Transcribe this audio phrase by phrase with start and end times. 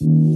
[0.00, 0.33] Hoy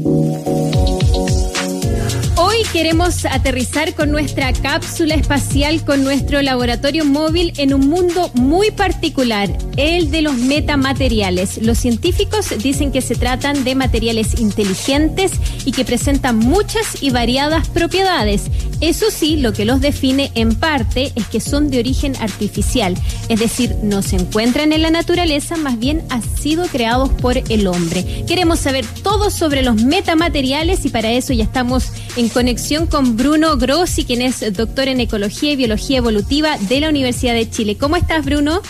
[2.78, 9.50] queremos aterrizar con nuestra cápsula espacial, con nuestro laboratorio móvil en un mundo muy particular,
[9.76, 11.60] el de los metamateriales.
[11.60, 15.32] Los científicos dicen que se tratan de materiales inteligentes
[15.64, 18.42] y que presentan muchas y variadas propiedades.
[18.80, 22.94] Eso sí, lo que los define en parte es que son de origen artificial,
[23.28, 27.66] es decir, no se encuentran en la naturaleza, más bien han sido creados por el
[27.66, 28.24] hombre.
[28.28, 33.56] Queremos saber todo sobre los metamateriales y para eso ya estamos en conexión con Bruno
[33.56, 37.76] Grossi, quien es doctor en Ecología y Biología Evolutiva de la Universidad de Chile.
[37.76, 38.62] ¿Cómo estás, Bruno?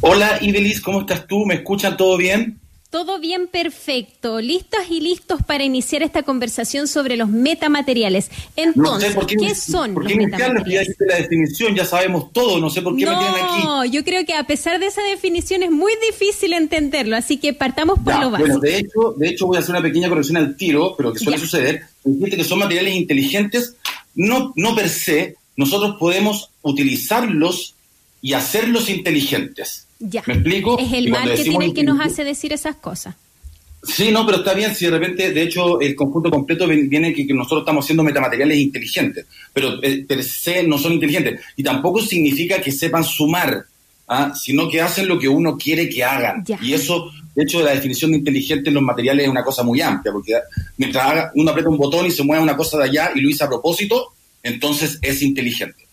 [0.00, 1.46] Hola, Ibelis, ¿cómo estás tú?
[1.46, 2.60] ¿Me escuchan todo bien?
[2.94, 4.40] Todo bien, perfecto.
[4.40, 8.30] Listos y listos para iniciar esta conversación sobre los metamateriales.
[8.54, 10.96] Entonces, ¿qué, son ¿por qué los metamateriales?
[11.00, 13.64] Ya la definición, ya sabemos todo, no sé por qué me tienen aquí.
[13.64, 17.52] No, yo creo que a pesar de esa definición es muy difícil entenderlo, así que
[17.52, 18.46] partamos por lo básico.
[18.46, 21.18] Bueno, de hecho, de hecho voy a hacer una pequeña corrección al tiro, pero que
[21.18, 21.82] suele suceder.
[22.04, 23.74] Dijiste que son materiales inteligentes,
[24.14, 27.74] no, no per se, nosotros podemos utilizarlos
[28.22, 29.83] y hacerlos inteligentes.
[30.06, 30.22] Ya.
[30.26, 30.78] ¿Me explico?
[30.78, 33.14] Es el marketing el que nos hace decir esas cosas.
[33.82, 37.26] Sí, no, pero está bien si de repente, de hecho, el conjunto completo viene que,
[37.34, 41.40] nosotros estamos haciendo metamateriales inteligentes, pero eh, per se no son inteligentes.
[41.56, 43.64] Y tampoco significa que sepan sumar,
[44.08, 44.32] ¿ah?
[44.34, 46.44] sino que hacen lo que uno quiere que hagan.
[46.62, 49.80] Y eso, de hecho, la definición de inteligente en los materiales es una cosa muy
[49.82, 50.32] amplia, porque
[50.78, 53.44] mientras uno aprieta un botón y se mueve una cosa de allá y lo hizo
[53.44, 55.86] a propósito, entonces es inteligente.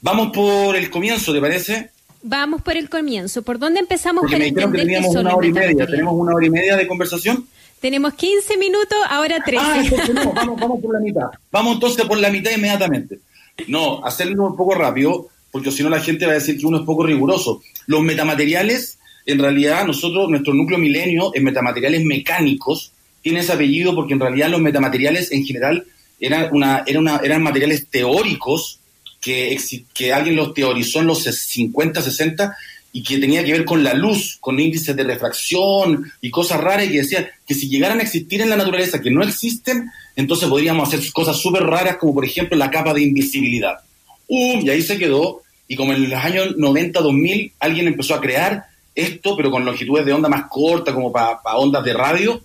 [0.00, 1.90] Vamos por el comienzo, ¿te parece?
[2.28, 3.42] Vamos por el comienzo.
[3.42, 5.86] ¿Por dónde empezamos Porque me dijeron que teníamos una hora y media.
[5.86, 7.46] ¿Tenemos una hora y media de conversación?
[7.80, 9.64] Tenemos 15 minutos, ahora 13.
[9.64, 11.26] Ah, entonces no, vamos, vamos por la mitad.
[11.52, 13.20] Vamos entonces por la mitad inmediatamente.
[13.68, 16.78] No, hacerlo un poco rápido, porque si no la gente va a decir que uno
[16.78, 17.62] es poco riguroso.
[17.86, 22.90] Los metamateriales, en realidad, nosotros, nuestro núcleo milenio en metamateriales mecánicos,
[23.22, 25.86] tiene ese apellido porque en realidad los metamateriales en general
[26.18, 28.80] eran, una, una, eran materiales teóricos
[29.20, 29.56] que,
[29.94, 32.56] que alguien los teorizó en los 50, 60
[32.92, 36.86] y que tenía que ver con la luz, con índices de refracción y cosas raras
[36.86, 40.48] y que decía que si llegaran a existir en la naturaleza que no existen, entonces
[40.48, 43.76] podríamos hacer cosas súper raras como por ejemplo la capa de invisibilidad.
[44.28, 44.64] ¡Um!
[44.64, 48.64] Y ahí se quedó y como en los años 90, 2000 alguien empezó a crear
[48.94, 52.40] esto, pero con longitudes de onda más cortas, como para ondas de radio,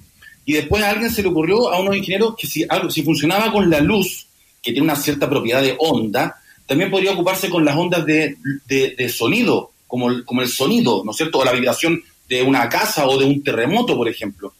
[0.45, 3.51] y después a alguien se le ocurrió a unos ingenieros que si, algo, si funcionaba
[3.51, 4.27] con la luz,
[4.61, 6.40] que tiene una cierta propiedad de onda,
[6.71, 11.17] también podría ocuparse con las ondas de, sonido, como el, como el sonido, ¿no es
[11.17, 11.39] cierto?
[11.39, 14.53] O la vibración de una casa o de un terremoto, por ejemplo.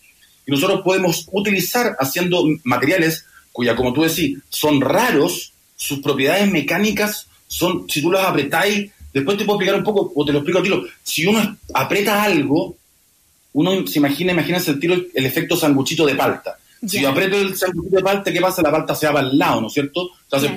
[0.45, 3.23] Y nosotros podemos utilizar haciendo materiales
[3.53, 9.37] cuya, como tú decís, son raros, sus propiedades mecánicas son, si tú las apretáis, después
[9.37, 12.75] te puedo explicar un poco, o te lo explico a tiro, si uno aprieta algo,
[13.53, 16.57] uno se imagina, imagínate el tiro, el efecto sanguchito de palta.
[16.85, 18.61] Si yo aprieto el sanguchito de palta, ¿qué pasa?
[18.61, 20.09] La palta se va el lado, ¿no es cierto?
[20.23, 20.51] Entonces,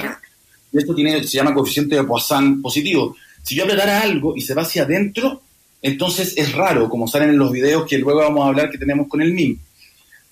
[0.78, 3.16] esto tiene, se llama coeficiente de Poisson positivo.
[3.42, 5.42] Si yo apretara algo y se va hacia adentro,
[5.82, 9.06] entonces es raro, como salen en los videos que luego vamos a hablar que tenemos
[9.06, 9.58] con el MIM.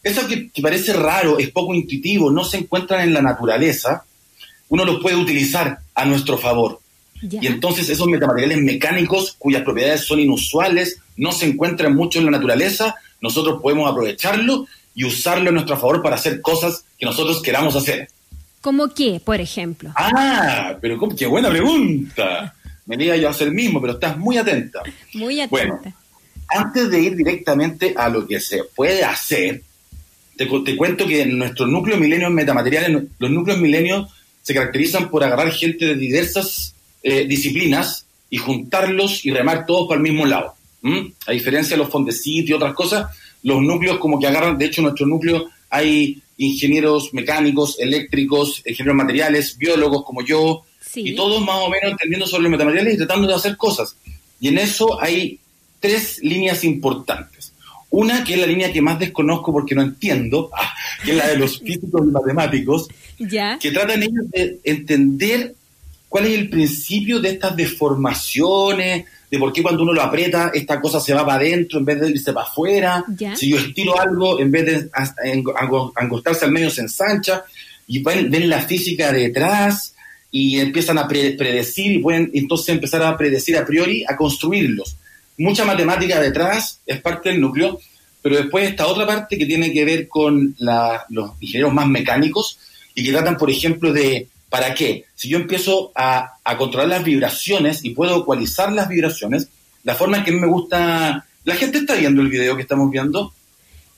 [0.03, 4.05] Eso que, parece raro, es poco intuitivo, no se encuentran en la naturaleza,
[4.69, 6.81] uno los puede utilizar a nuestro favor.
[7.21, 12.33] Y entonces esos metamateriales mecánicos cuyas propiedades son inusuales, no se encuentran mucho en la
[12.33, 17.77] naturaleza, nosotros podemos aprovecharlo y usarlo a nuestro favor para hacer cosas que nosotros queramos
[17.77, 18.09] hacer.
[18.63, 19.93] ¿Cómo qué, por ejemplo?
[19.97, 22.55] Ah, pero qué buena pregunta.
[22.87, 24.83] Me iba yo a hacer el mismo, pero estás muy atenta.
[25.15, 25.51] Muy atenta.
[25.51, 25.81] Bueno,
[26.49, 29.63] antes de ir directamente a lo que se puede hacer,
[30.37, 34.13] te, cuento que en nuestro núcleo milenio en metamateriales, los núcleos milenios
[34.43, 39.97] se caracterizan por agarrar gente de diversas eh, disciplinas y juntarlos y remar todos para
[39.97, 40.55] el mismo lado.
[41.27, 43.07] A diferencia de los fondecitos y otras cosas,
[43.43, 49.57] los núcleos como que agarran, de hecho, nuestro núcleo hay ingenieros mecánicos, eléctricos, ingenieros materiales,
[49.59, 53.35] biólogos como yo, y todos más o menos entendiendo sobre los metamateriales y tratando de
[53.35, 53.97] hacer cosas.
[54.41, 55.39] Y en eso hay
[55.81, 57.53] tres líneas importantes.
[57.91, 60.51] Una que es la línea que más desconozco porque no entiendo,
[61.05, 62.89] que es la de los físicos y matemáticos,
[63.19, 65.55] que tratan ellos de entender
[66.09, 70.79] cuál es el principio de estas deformaciones, de por qué cuando uno lo aprieta, esta
[70.79, 73.03] cosa se va para adentro en vez de irse para afuera.
[73.35, 74.91] Si yo estiro algo, en vez de
[75.97, 77.43] angostarse al medio, se ensancha.
[77.87, 79.95] Y ven, ven la física detrás
[80.31, 84.97] y empiezan a predecir y pueden entonces empezar a predecir a priori, a construirlos.
[85.39, 87.81] Mucha matemática detrás es parte del núcleo,
[88.21, 92.59] pero después esta otra parte que tiene que ver con los ingenieros más mecánicos
[92.95, 95.07] y que tratan, por ejemplo, de ¿Para qué?
[95.15, 99.49] Si yo empiezo a, controlar las vibraciones y puedo ecualizar las vibraciones,
[99.83, 101.25] la forma en que a mí me gusta...
[101.45, 103.33] ¿La gente está viendo el video que estamos viendo?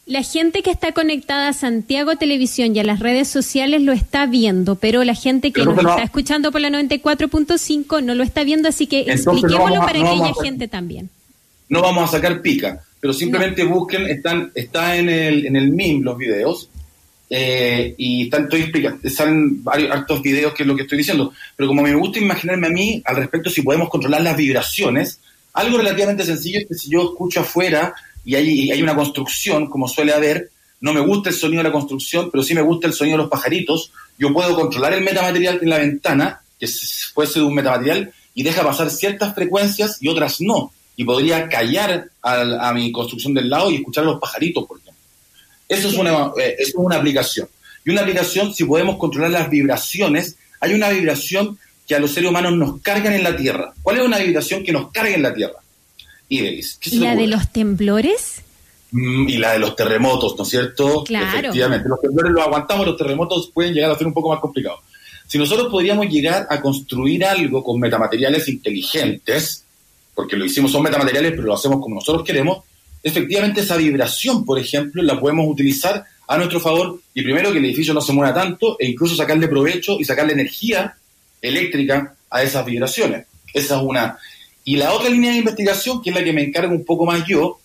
[0.07, 4.27] La gente que está conectada a Santiago Televisión y a las redes sociales lo está
[4.27, 8.69] viendo, pero la gente que nos está escuchando por la 94.5 no lo está viendo,
[8.69, 11.11] así que expliquémoslo para aquella gente también.
[11.69, 16.03] No vamos a sacar pica, pero simplemente busquen, están, está en el, en el MIM
[16.05, 16.71] los videos,
[17.37, 18.49] eh, y están,
[19.11, 22.69] salen varios hartos videos que es lo que estoy diciendo, pero como me gusta imaginarme
[22.69, 25.19] a mí al respecto si podemos controlar las vibraciones,
[25.53, 27.93] algo relativamente sencillo es que si yo escucho afuera
[28.25, 30.51] y hay, hay una construcción, como suele haber,
[30.81, 33.25] no me gusta el sonido de la construcción, pero sí me gusta el sonido de
[33.25, 36.69] los pajaritos, yo puedo controlar el metamaterial en la ventana, que
[37.15, 40.73] puede ser un metamaterial, y deja pasar ciertas frecuencias y otras no.
[40.95, 44.84] Y podría callar a, mi construcción del lado y escuchar los pajaritos, por.
[45.69, 47.49] Eso es, una, eh, es una aplicación.
[47.85, 52.31] Y una aplicación, si podemos controlar las vibraciones, hay una vibración que a los seres
[52.31, 53.73] humanos nos cargan en la Tierra.
[53.83, 55.59] ¿Cuál es una vibración que nos carga en la Tierra?
[56.29, 56.63] ¿Y
[56.93, 58.43] la de los temblores?
[58.91, 61.05] Mm, y la de los terremotos, ¿no es cierto?
[61.05, 61.39] Claro.
[61.39, 64.81] Efectivamente, los temblores los aguantamos, los terremotos pueden llegar a ser un poco más complicados.
[65.27, 69.65] Si nosotros podríamos llegar a construir algo con metamateriales inteligentes,
[70.15, 72.65] porque lo hicimos, son metamateriales, pero lo hacemos como nosotros queremos,
[73.05, 77.65] efectivamente esa vibración, por ejemplo, la podemos utilizar a nuestro favor y primero que el
[77.67, 80.97] edificio no se mueva tanto e incluso sacarle provecho y sacarle energía
[81.41, 83.27] eléctrica a esas vibraciones.
[83.53, 84.19] Esa es una.
[84.65, 87.25] Y la otra línea de investigación, que es la que me encargo un poco más
[87.27, 87.61] yo,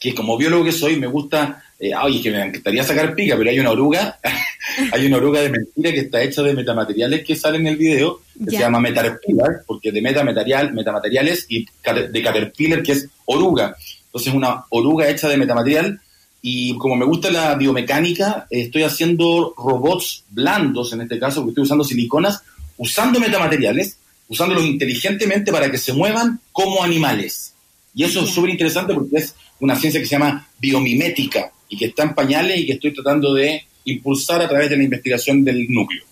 [0.00, 3.50] que como biólogo que soy, me gusta, eh, ay, que me encantaría sacar pica, pero
[3.50, 4.18] hay una oruga,
[4.92, 8.22] hay una oruga de mentira que está hecha de metamateriales que sale en el video,
[8.42, 13.76] que se llama Metarpillar, porque de metamaterial, metamateriales, y de Caterpillar, que es oruga.
[14.14, 16.00] Entonces, una oruga hecha de metamaterial,
[16.40, 21.64] y como me gusta la biomecánica, estoy haciendo robots blandos, en este caso, porque estoy
[21.64, 22.42] usando siliconas,
[22.76, 27.54] usando metamateriales, usándolos inteligentemente para que se muevan como animales.
[27.92, 31.86] Y eso es súper interesante porque es una ciencia que se llama biomimética y que
[31.86, 35.66] está en pañales y que estoy tratando de impulsar a través de la investigación del
[35.68, 36.04] núcleo.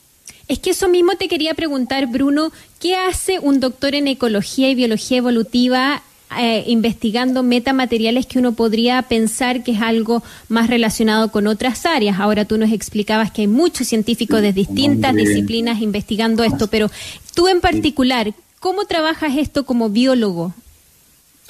[0.49, 2.51] Es que eso mismo te quería preguntar, Bruno,
[2.81, 6.03] ¿qué hace un doctor en ecología y biología evolutiva
[6.39, 12.21] eh, investigando metamateriales que uno podría pensar que es algo más relacionado con otras áreas.
[12.21, 16.91] Ahora tú nos explicabas que hay muchos científicos de distintas disciplinas investigando esto, pero
[17.35, 20.55] tú en particular, ¿cómo trabajas esto como biólogo?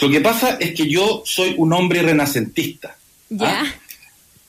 [0.01, 2.97] Lo que pasa es que yo soy un hombre renacentista.
[3.29, 3.63] ¿Ya?
[3.63, 3.75] ¿ah?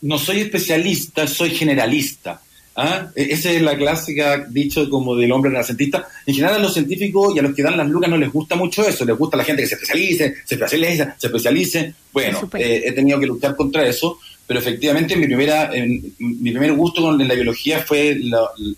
[0.02, 2.42] No soy especialista, soy generalista.
[2.76, 3.12] ¿Ah?
[3.16, 6.08] E-, esa es la clásica dicho como del hombre renacentista.
[6.26, 8.56] En general a los científicos y a los que dan las lucas no les gusta
[8.56, 11.94] mucho eso, les gusta la gente que se especialice, se especialice, se especialice.
[12.12, 15.72] Bueno, eh, he tenido que luchar contra eso, pero efectivamente mi primera,
[16.20, 18.18] mi primer gusto con la biología fue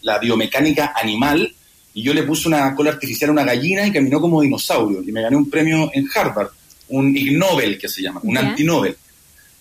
[0.02, 1.52] la, biomecánica animal
[1.94, 5.12] y yo le puse una cola artificial a una gallina y caminó como dinosaurio y
[5.12, 6.50] me gané un premio en Harvard,
[6.90, 8.96] un Ig Nobel que se llama, un anti-Nobel.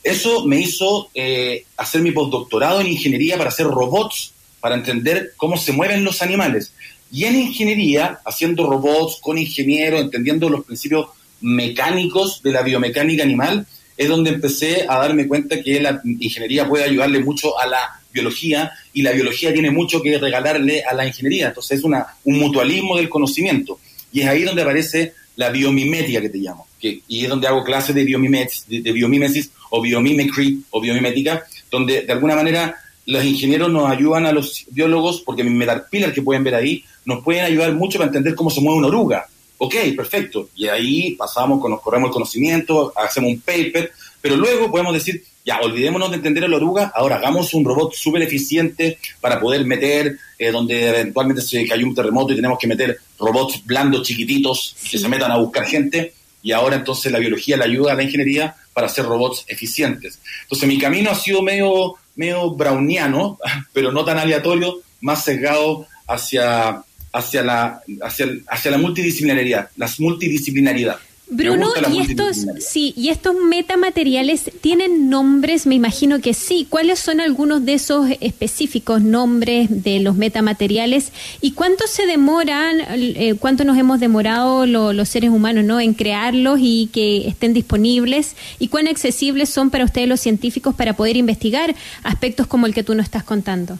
[0.04, 5.56] Eso me hizo eh, hacer mi postdoctorado en ingeniería para hacer robots, para entender cómo
[5.56, 6.74] se mueven los animales.
[7.10, 11.06] Y en ingeniería, haciendo robots con ingenieros, entendiendo los principios
[11.40, 13.66] mecánicos de la biomecánica animal,
[13.96, 18.72] es donde empecé a darme cuenta que la ingeniería puede ayudarle mucho a la biología
[18.92, 21.48] y la biología tiene mucho que regalarle a la ingeniería.
[21.48, 23.78] Entonces es una, un mutualismo del conocimiento.
[24.12, 27.64] Y es ahí donde aparece la biomimética que te llamo, que, y es donde hago
[27.64, 32.76] clases de, biomimesis, de, biomímesis o biomimicry o biomimética, donde de alguna manera
[33.06, 37.24] los ingenieros nos ayudan a los biólogos, porque mi pilar que pueden ver ahí, nos
[37.24, 39.26] pueden ayudar mucho para entender cómo se mueve una oruga.
[39.56, 40.50] Ok, perfecto.
[40.54, 45.60] Y ahí pasamos, nos corremos el conocimiento, hacemos un paper, pero luego podemos decir, ya,
[45.60, 50.18] olvidémonos de entender a la oruga, ahora hagamos un robot súper eficiente para poder meter,
[50.38, 54.98] eh, donde eventualmente se cayó un terremoto y tenemos que meter robots blandos, chiquititos, que
[54.98, 56.12] se metan a buscar gente,
[56.44, 60.20] y ahora entonces la biología le ayuda a la ingeniería para hacer robots eficientes.
[60.42, 63.38] Entonces mi camino ha sido medio, medio browniano,
[63.72, 66.82] pero no tan aleatorio, más sesgado hacia,
[67.12, 70.98] hacia, la, hacia, hacia la multidisciplinaridad, las multidisciplinaridad.
[71.34, 76.64] Bruno, y estos, sí, y estos metamateriales tienen nombres, me imagino que sí.
[76.70, 81.10] ¿Cuáles son algunos de esos específicos nombres de los metamateriales
[81.40, 85.80] y cuánto se demoran, eh, cuánto nos hemos demorado los seres humanos, ¿no?
[85.80, 90.92] En crearlos y que estén disponibles y cuán accesibles son para ustedes los científicos para
[90.92, 91.74] poder investigar
[92.04, 93.76] aspectos como el que tú nos estás contando.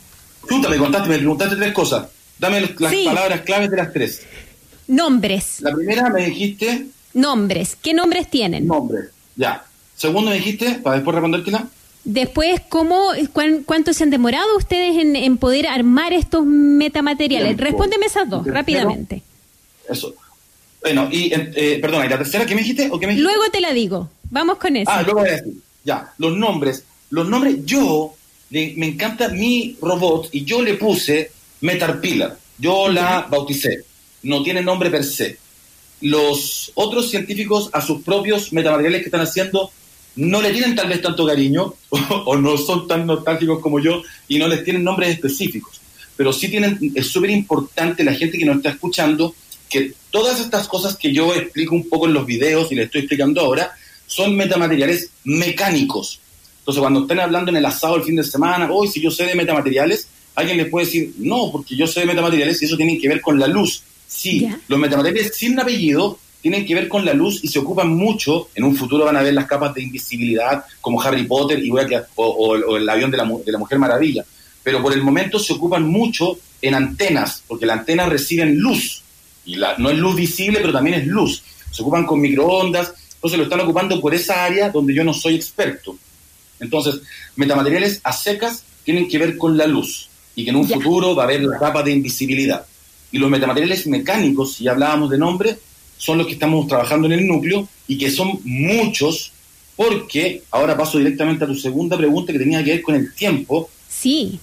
[0.49, 2.09] Tú me contaste, me preguntaste tres cosas.
[2.37, 4.23] Dame las palabras claves de las tres.
[4.89, 5.61] Nombres.
[5.61, 7.77] La primera me dijiste Nombres.
[7.81, 8.67] ¿Qué nombres tienen?
[8.67, 9.65] Nombres, ya.
[9.97, 11.69] Segundo me dijiste, para después respondértela.
[12.05, 13.01] Después, ¿cómo,
[13.65, 17.57] ¿cuánto se han demorado ustedes en, poder armar estos metamateriales?
[17.57, 19.23] Respóndeme esas dos, rápidamente.
[19.89, 20.15] Eso.
[20.83, 22.91] Bueno, y, eh, perdona, ¿y la tercera qué me dijiste?
[22.91, 24.11] ¿o qué me Luego te la digo.
[24.31, 24.91] Vamos con eso.
[24.91, 25.55] Ah, luego voy a decir.
[25.83, 26.85] Ya, los nombres.
[27.09, 28.15] los nombres, yo,
[28.51, 31.31] me encanta mi robot y yo le puse
[31.63, 32.37] Metarpillar.
[32.59, 33.85] Yo la bauticé.
[34.25, 35.39] No tiene nombre per se.
[36.01, 39.71] Los otros científicos a sus propios metamateriales que están haciendo
[40.17, 44.39] no le tienen tal vez tanto cariño o, no son tan nostálgicos como yo y
[44.39, 45.81] no les tienen nombres específicos.
[46.17, 49.35] Pero sí tienen, es súper importante la gente que nos está escuchando
[49.69, 53.01] que todas estas cosas que yo explico un poco en los videos y le estoy
[53.01, 53.73] explicando ahora
[54.07, 56.21] son metamateriales mecánicos.
[56.61, 59.25] Entonces, cuando estén hablando en el asado el fin de semana, hoy si yo sé
[59.25, 62.99] de metamateriales, alguien les puede decir, no, porque yo sé de metamateriales y eso tiene
[62.99, 63.83] que ver con la luz.
[64.07, 68.49] Sí, los metamateriales sin apellido tienen que ver con la luz y se ocupan mucho.
[68.55, 71.71] En un futuro van a ver las capas de invisibilidad como Harry Potter y
[72.17, 74.25] o, el avión de la, de la, Mujer Maravilla.
[74.63, 79.03] Pero por el momento se ocupan mucho en antenas, porque las antenas reciben luz.
[79.47, 81.43] Y la, no es luz visible, pero también es luz.
[81.71, 85.37] Se ocupan con microondas, entonces lo están ocupando por esa área donde yo no soy
[85.37, 85.97] experto.
[86.61, 87.01] Entonces,
[87.37, 91.23] metamateriales a secas tienen que ver con la luz y que en un futuro va
[91.23, 92.67] a haber la capa de invisibilidad.
[93.15, 95.57] Y los metamateriales mecánicos, si hablábamos de nombre,
[95.97, 99.31] son los que estamos trabajando en el núcleo y que son muchos,
[99.77, 103.71] porque ahora paso directamente a tu segunda pregunta que tenía que ver con el tiempo.
[103.89, 104.41] Sí.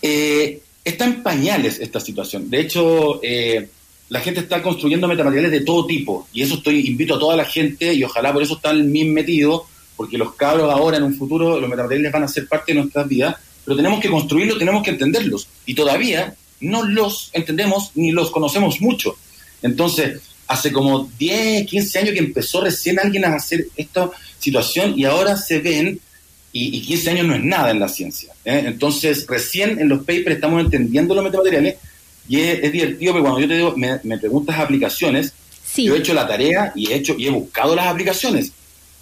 [0.00, 2.48] Eh, está en pañales esta situación.
[2.48, 3.68] De hecho, eh,
[4.08, 7.44] la gente está construyendo metamateriales de todo tipo y eso estoy invito a toda la
[7.44, 9.64] gente y ojalá por eso están bien metidos,
[9.98, 13.06] porque los cabros ahora en un futuro los metamateriales van a ser parte de nuestras
[13.06, 18.30] vidas, pero tenemos que construirlos, tenemos que entenderlos y todavía no los entendemos ni los
[18.30, 19.16] conocemos mucho.
[19.62, 25.04] Entonces, hace como 10, 15 años que empezó recién alguien a hacer esta situación y
[25.04, 26.00] ahora se ven,
[26.52, 28.32] y, 15 años no es nada en la ciencia.
[28.44, 28.62] ¿eh?
[28.66, 31.76] Entonces, recién en los papers estamos entendiendo los metamateriales
[32.28, 35.32] y es, divertido porque cuando yo te digo, me, preguntas aplicaciones,
[35.76, 38.52] yo he hecho la tarea y he, hecho, y he buscado las aplicaciones,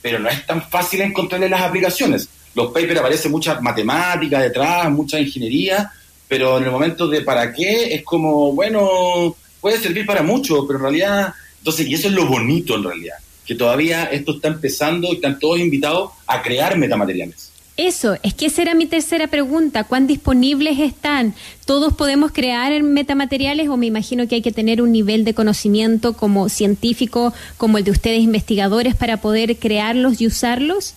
[0.02, 2.28] pero no es tan fácil encontrarle las aplicaciones.
[2.54, 5.90] Los papers aparecen mucha matemática detrás, mucha ingeniería,
[6.28, 10.78] pero en el momento de para qué es como, bueno, puede servir para mucho, pero
[10.78, 13.16] en realidad, entonces, y eso es lo bonito en realidad,
[13.46, 17.50] que todavía esto está empezando y están todos invitados a crear metamateriales.
[17.76, 19.82] Eso, es que esa era mi tercera pregunta.
[19.82, 21.34] ¿Cuán disponibles están?
[21.64, 26.12] ¿Todos podemos crear metamateriales o me imagino que hay que tener un nivel de conocimiento
[26.12, 30.94] como científico, como el de ustedes investigadores, para poder crearlos y usarlos?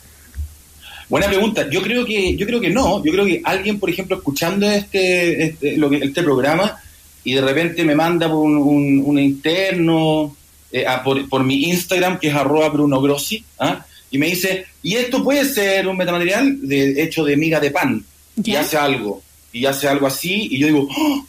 [1.10, 1.70] Buena pregunta.
[1.70, 3.04] Yo creo que yo creo que no.
[3.04, 6.80] Yo creo que alguien, por ejemplo, escuchando este, este, lo que, este programa,
[7.24, 10.36] y de repente me manda un, un, interno
[10.72, 10.86] eh,
[11.30, 13.86] por, mi Instagram, que es arroba Bruno Grossi, ¿ah?
[14.12, 18.04] y me dice, y esto puede ser un metamaterial de, hecho de miga de pan,
[18.44, 19.22] y hace algo,
[19.52, 21.26] y hace algo así, y yo digo, ¡Oh!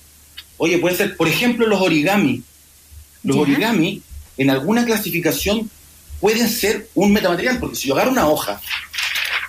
[0.59, 2.43] oye, puede ser, por ejemplo, los origami.
[3.25, 4.01] Los origami,
[4.37, 5.71] en alguna clasificación,
[6.21, 8.61] pueden ser un metamaterial, porque si yo agarro una hoja,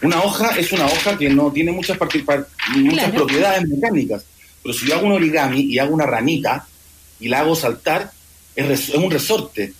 [0.01, 1.97] una hoja es una hoja que no tiene muchas,
[2.75, 4.23] muchas propiedades mecánicas
[4.61, 6.67] pero si yo hago un origami y hago una ranita
[7.19, 8.11] y la hago saltar,
[8.55, 9.73] es, un resorte.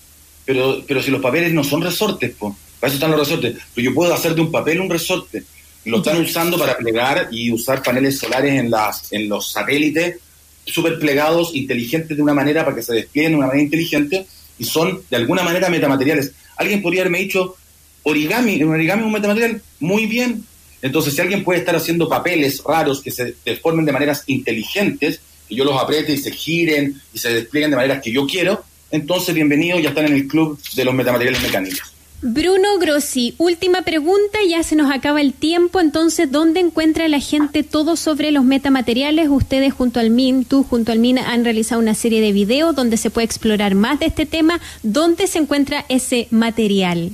[0.45, 3.57] Pero, pero si los papeles no son resortes, pues, para eso están los resortes.
[3.73, 5.43] Pero yo puedo hacer de un papel un resorte.
[5.85, 10.17] Lo están usando para plegar y usar paneles solares en, las, en los satélites,
[10.65, 14.25] súper plegados, inteligentes de una manera para que se desplieguen de una manera inteligente
[14.57, 16.33] y son de alguna manera metamateriales.
[16.57, 17.55] Alguien podría haberme dicho,
[18.03, 20.43] origami, un origami es un metamaterial, muy bien,
[20.81, 25.55] entonces, si alguien puede estar haciendo papeles raros que se deformen de maneras inteligentes, que
[25.55, 29.35] yo los apriete y se giren y se desplieguen de maneras que yo quiero, entonces
[29.35, 31.93] bienvenido, ya están en el club de los metamateriales mecánicos.
[32.21, 37.63] Bruno Grossi, última pregunta, ya se nos acaba el tiempo, entonces, ¿dónde encuentra la gente
[37.63, 39.29] todo sobre los metamateriales?
[39.29, 42.97] Ustedes junto al MIN, tú junto al MIN han realizado una serie de videos donde
[42.97, 44.59] se puede explorar más de este tema.
[44.83, 47.11] ¿Dónde se encuentra ese material?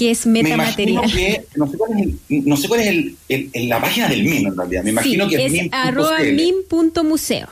[0.00, 1.02] Que es metamaterial.
[1.56, 4.56] no sé cuál es, el, no sé cuál es el, la página del MIM en
[4.56, 4.82] realidad.
[4.82, 7.46] Me imagino que es, es arroba min.museo.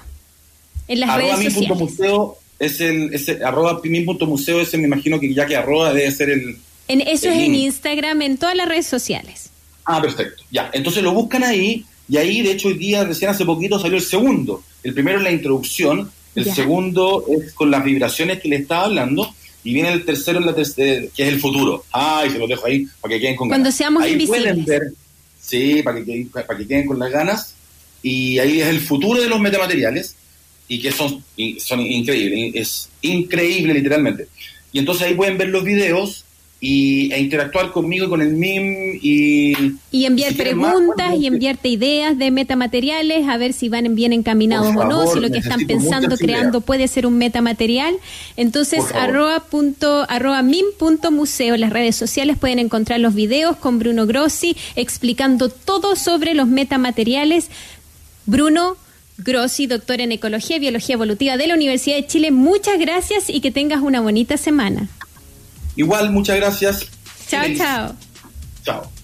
[0.88, 1.78] En las arroba redes sociales.
[1.78, 6.30] Museo es el ese, arroba min.museo, ese me imagino que ya que arroba debe ser
[6.30, 6.56] el...
[6.88, 9.50] En, eso es en Instagram, en todas las redes sociales.
[9.84, 10.42] Ah, perfecto.
[10.50, 13.98] Ya, entonces lo buscan ahí y ahí, de hecho, hoy día, recién hace poquito salió
[13.98, 14.62] el segundo.
[14.82, 19.34] El primero es la introducción, el segundo es con las vibraciones que le estaba hablando
[19.68, 21.84] y viene el tercero, en la que es el futuro.
[21.92, 24.64] Ay, se lo dejo ahí para que queden con Cuando seamos ahí invisibles.
[24.64, 24.94] Pueden
[25.38, 27.54] sí, para que, para que queden con las ganas.
[28.02, 30.16] Y ahí es el futuro de los metamateriales
[30.68, 31.22] y que son,
[31.58, 34.28] son increíbles, es increíble literalmente.
[34.72, 36.24] Y entonces ahí pueden ver los videos
[36.60, 39.76] y, e interactuar conmigo y con el MIM y...
[39.92, 44.84] Y enviar preguntas y enviarte ideas de metamateriales, a ver si van bien encaminados o
[44.84, 47.94] no, si lo que están pensando, creando puede ser un metamaterial.
[48.36, 53.78] Entonces, arroba, punto, arroba mim punto museo, las redes sociales pueden encontrar los videos con
[53.78, 57.50] Bruno Grossi explicando todo sobre los metamateriales.
[58.26, 58.76] Bruno,
[59.18, 63.40] Grossi, doctor en Ecología y Biología Evolutiva de la Universidad de Chile, muchas gracias y
[63.40, 64.88] que tengas una bonita semana.
[65.78, 66.86] Igual, muchas gracias.
[67.28, 67.94] Chao, chao.
[68.64, 68.97] Chao.